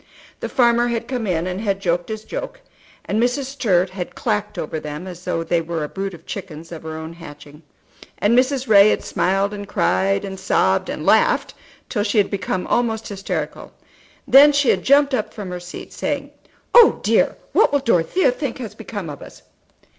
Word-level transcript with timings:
The 0.39 0.49
farmer 0.49 0.87
had 0.87 1.07
come 1.07 1.27
in 1.27 1.45
and 1.45 1.61
had 1.61 1.79
joked 1.79 2.09
his 2.09 2.23
joke, 2.23 2.59
and 3.05 3.21
Mrs. 3.21 3.43
Sturt 3.43 3.91
had 3.91 4.15
clacked 4.15 4.57
over 4.57 4.79
them 4.79 5.05
as 5.05 5.25
though 5.25 5.43
they 5.43 5.61
were 5.61 5.83
a 5.83 5.87
brood 5.87 6.15
of 6.15 6.25
chickens 6.25 6.71
of 6.71 6.81
her 6.81 6.97
own 6.97 7.13
hatching; 7.13 7.61
and 8.17 8.35
Mrs. 8.35 8.67
Ray 8.67 8.89
had 8.89 9.03
smiled 9.03 9.53
and 9.53 9.67
cried, 9.67 10.25
and 10.25 10.39
sobbed 10.39 10.89
and 10.89 11.05
laughed 11.05 11.53
till 11.87 12.01
she 12.01 12.17
had 12.17 12.31
become 12.31 12.65
almost 12.65 13.09
hysterical. 13.09 13.73
Then 14.27 14.51
she 14.53 14.69
had 14.69 14.81
jumped 14.81 15.13
up 15.13 15.35
from 15.35 15.51
her 15.51 15.59
seat, 15.59 15.93
saying, 15.93 16.31
"Oh, 16.73 16.99
dear, 17.03 17.35
what 17.53 17.71
will 17.71 17.77
Dorothea 17.77 18.31
think 18.31 18.57
has 18.57 18.73
become 18.73 19.07
of 19.07 19.21
us?" 19.21 19.43